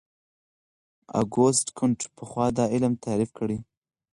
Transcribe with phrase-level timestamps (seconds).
[1.19, 3.49] اګوست کُنت پخوا دا علم تعریف کړ.